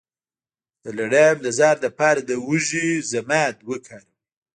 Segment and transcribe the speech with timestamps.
[0.83, 4.15] د لړم د زهر لپاره د هوږې ضماد وکاروئ